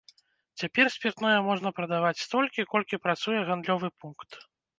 Цяпер 0.61 0.85
спіртное 0.95 1.33
можна 1.49 1.73
прадаваць 1.81 2.17
столькі, 2.25 2.67
колькі 2.73 3.01
працуе 3.05 3.45
гандлёвы 3.53 3.93
пункт. 4.01 4.29